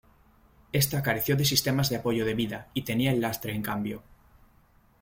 [0.71, 4.01] Esta careció de sistemas de apoyo de vida y tenía el lastre en cambio.